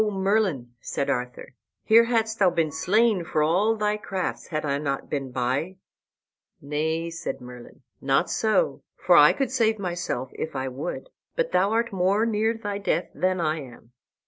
[0.03, 1.53] "O Merlin," said Arthur,
[1.83, 5.75] "here hadst thou been slain, for all thy crafts, had I not been by."
[6.59, 11.69] "Nay," said Merlin, "not so, for I could save myself if I would; but thou
[11.71, 13.91] art more near thy death than I am."